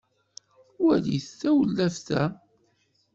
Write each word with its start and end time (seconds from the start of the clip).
walit 0.83 1.27
tawellaft-a 1.39 2.21